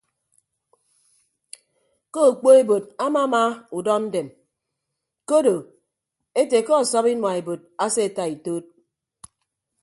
Ke 2.13 2.19
okpoebod 2.31 2.83
amama 3.05 3.43
udọndem 3.77 4.27
ke 5.27 5.33
odo 5.39 5.55
ete 6.39 6.57
ke 6.65 6.71
ọsọp 6.81 7.05
inua 7.13 7.31
ebod 7.39 7.61
aseeta 7.83 8.23
ituud. 8.33 8.65